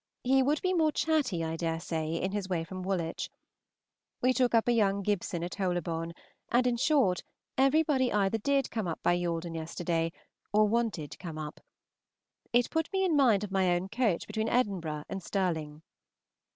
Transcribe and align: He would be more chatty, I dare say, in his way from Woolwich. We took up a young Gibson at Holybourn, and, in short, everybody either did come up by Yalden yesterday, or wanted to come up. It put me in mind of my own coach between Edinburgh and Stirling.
He 0.23 0.41
would 0.41 0.63
be 0.63 0.73
more 0.73 0.91
chatty, 0.91 1.43
I 1.43 1.55
dare 1.55 1.79
say, 1.79 2.15
in 2.15 2.31
his 2.31 2.49
way 2.49 2.63
from 2.63 2.81
Woolwich. 2.81 3.29
We 4.19 4.33
took 4.33 4.55
up 4.55 4.67
a 4.67 4.71
young 4.71 5.03
Gibson 5.03 5.43
at 5.43 5.53
Holybourn, 5.57 6.13
and, 6.51 6.65
in 6.65 6.77
short, 6.77 7.21
everybody 7.55 8.11
either 8.11 8.39
did 8.39 8.71
come 8.71 8.87
up 8.87 8.99
by 9.03 9.13
Yalden 9.13 9.53
yesterday, 9.53 10.11
or 10.51 10.67
wanted 10.67 11.11
to 11.11 11.19
come 11.19 11.37
up. 11.37 11.59
It 12.51 12.71
put 12.71 12.91
me 12.91 13.05
in 13.05 13.15
mind 13.15 13.43
of 13.43 13.51
my 13.51 13.69
own 13.75 13.89
coach 13.89 14.25
between 14.25 14.49
Edinburgh 14.49 15.03
and 15.07 15.21
Stirling. 15.21 15.83